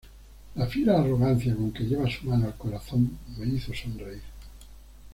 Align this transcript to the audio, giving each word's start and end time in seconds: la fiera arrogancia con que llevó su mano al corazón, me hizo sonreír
la 0.55 0.65
fiera 0.65 0.97
arrogancia 0.99 1.53
con 1.53 1.71
que 1.71 1.83
llevó 1.83 2.09
su 2.09 2.25
mano 2.25 2.47
al 2.47 2.57
corazón, 2.57 3.19
me 3.37 3.45
hizo 3.45 3.71
sonreír 3.71 4.23